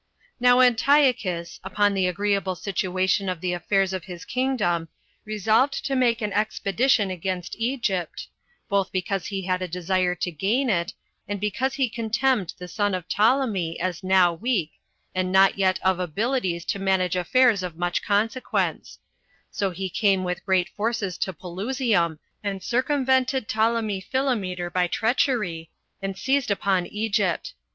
[0.39, 0.39] 2.
[0.45, 4.89] Now Antiochus, upon the agreeable situation of the affairs of his kingdom,
[5.25, 8.25] resolved to make an expedition against Egypt,
[8.67, 10.91] both because he had a desire to gain it,
[11.27, 14.71] and because he contemned the son of Ptolemy, as now weak,
[15.13, 18.97] and not yet of abilities to manage affairs of such consequence;
[19.51, 25.69] so he came with great forces to Pelusium, and circumvented Ptolemy Philometor by treachery,
[26.01, 27.53] and seized upon Egypt.